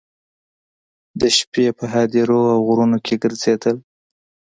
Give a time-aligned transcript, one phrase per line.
[1.19, 3.77] د شپې په هدیرو او غرونو کې ګرځېدل.